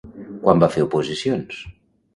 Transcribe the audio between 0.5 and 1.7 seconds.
va fer oposicions?